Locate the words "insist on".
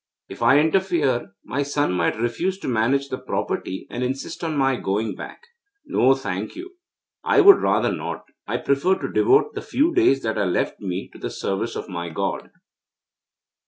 4.03-4.57